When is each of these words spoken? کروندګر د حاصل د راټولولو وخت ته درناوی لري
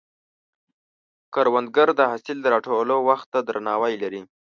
کروندګر 1.33 1.87
د 1.95 2.01
حاصل 2.11 2.37
د 2.41 2.45
راټولولو 2.53 2.95
وخت 3.09 3.27
ته 3.33 3.39
درناوی 3.47 3.93
لري 4.03 4.21